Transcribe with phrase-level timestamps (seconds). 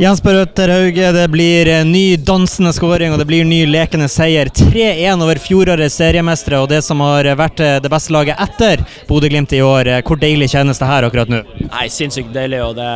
[0.00, 4.48] Jens Børøtter Hauge, det blir ny dansende skåring og det blir ny lekende seier.
[4.48, 9.60] 3-1 over fjorårets seriemestere og det som har vært det beste laget etter Bodø-Glimt i
[9.62, 9.90] år.
[10.08, 11.42] Hvor deilig kjennes det her akkurat nå?
[11.68, 12.62] Nei, Sinnssykt deilig.
[12.64, 12.88] og det,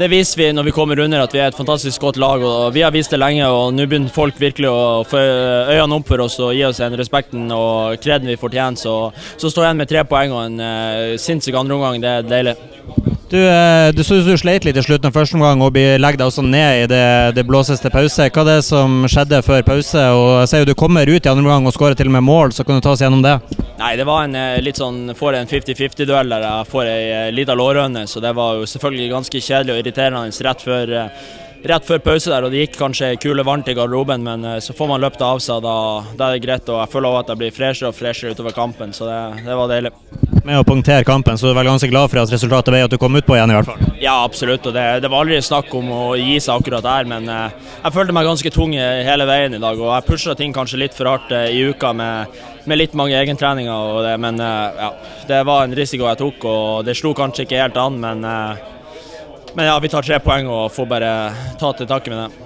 [0.00, 2.42] det viser vi når vi kommer under at vi er et fantastisk godt lag.
[2.42, 6.08] og Vi har vist det lenge, og nå begynner folk virkelig å få øynene opp
[6.08, 8.80] for oss og gi oss den respekten og kreden vi fortjener.
[8.80, 12.00] Så, så står jeg igjen med tre poeng og en uh, sinnssyk andreomgang.
[12.00, 12.56] Det er deilig.
[13.26, 16.28] Du, eh, du synes du sleit litt i slutten av første omgang og legger deg
[16.28, 18.28] også ned i det, det blåses pause.
[18.30, 20.04] Hva er det som skjedde før pause?
[20.14, 22.22] Og Jeg ser jo du kommer ut i andre omgang og skårer til og med
[22.22, 23.40] mål, så kan du ta oss gjennom det?
[23.80, 27.32] Nei, det var en eh, litt sånn får en 50-50-duell der jeg får ei eh,
[27.34, 30.94] lita lårhøne, så det var jo selvfølgelig ganske kjedelig og irriterende rett før
[31.66, 34.92] rett før pause der, og det gikk kanskje kule varmt i garderoben, men så får
[34.92, 35.74] man løpt av seg, da,
[36.14, 36.70] da er det greit.
[36.70, 39.58] Og jeg føler òg at jeg blir freshere og freshere utover kampen, så det, det
[39.58, 39.90] var deilig
[40.46, 42.92] med å punktere kampen, så du er vel ganske glad for at resultatet ble at
[42.92, 43.88] du kom ut på igjen, i hvert fall?
[43.98, 44.66] Ja, absolutt.
[44.68, 47.94] og Det, det var aldri snakk om å gi seg akkurat der, men eh, jeg
[47.96, 49.80] følte meg ganske tung hele veien i dag.
[49.80, 52.38] og Jeg pusha ting kanskje litt for hardt eh, i uka med,
[52.70, 54.92] med litt mange egentreninger, og det, men eh, ja,
[55.32, 56.48] det var en risiko jeg tok.
[56.52, 58.26] og Det slo kanskje ikke helt an, men,
[59.56, 61.14] men ja, vi tar tre poeng og får bare
[61.58, 62.45] ta til takke med det.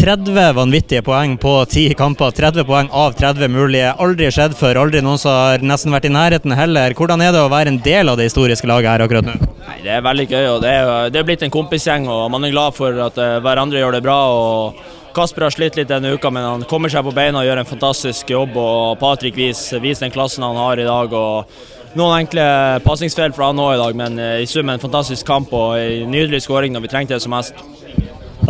[0.00, 2.30] 30 vanvittige poeng på 10 kamper.
[2.32, 3.90] 30 poeng av 30 mulige.
[4.00, 4.78] Aldri skjedd før.
[4.80, 6.94] Aldri noen som har nesten vært i nærheten heller.
[6.96, 9.34] Hvordan er det å være en del av det historiske laget her akkurat nå?
[9.66, 10.46] Nei, det er veldig gøy.
[10.54, 13.34] og Det er, det er blitt en kompisgjeng, og man er glad for at uh,
[13.44, 14.16] hverandre gjør det bra.
[14.32, 17.60] og Kasper har slitt litt denne uka, men han kommer seg på beina og gjør
[17.60, 18.56] en fantastisk jobb.
[18.56, 21.12] og Patrick viser, viser den klassen han har i dag.
[21.12, 22.46] og Noen enkle
[22.86, 26.08] pasningsfeil fra han òg i dag, men uh, i sum en fantastisk kamp og en
[26.08, 27.60] nydelig skåring når vi trengte det som mest.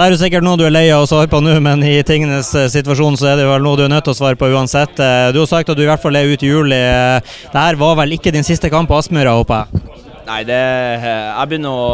[0.00, 1.98] Det er jo sikkert noe du er lei av å svare på nå, men i
[2.08, 4.48] tingenes eh, situasjon så er det vel noe du er nødt til å svare på
[4.48, 4.96] uansett.
[4.96, 6.78] Eh, du har sagt at du i hvert fall er ute i juli.
[6.78, 10.00] Eh, det her var vel ikke din siste kamp på Aspmyra, håper jeg?
[10.24, 10.62] Nei, det,
[11.04, 11.90] jeg begynner å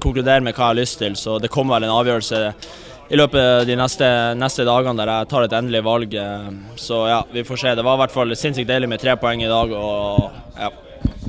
[0.00, 2.42] konkludere med hva jeg har lyst til, så det kommer vel en avgjørelse
[3.12, 6.18] i løpet av de neste, neste, dagene der jeg tar et endelig valg.
[6.80, 7.76] Så ja, vi får se.
[7.76, 9.76] Det var i hvert fall sinnssykt deilig med tre poeng i dag.
[9.76, 10.72] og ja.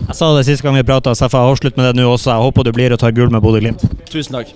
[0.08, 2.32] Jeg sa det sist gang vi prata, så jeg får avslutte med det nå også.
[2.32, 3.90] Jeg håper du blir og tar gull med Bodø-Glimt.
[4.08, 4.56] Tusen takk.